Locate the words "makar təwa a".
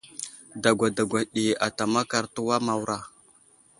1.93-2.63